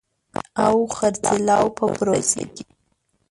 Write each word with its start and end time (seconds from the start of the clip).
او 0.65 0.75
خرڅلاو 0.95 1.65
په 1.77 1.85
پروسه 1.95 2.41
کې 2.53 2.65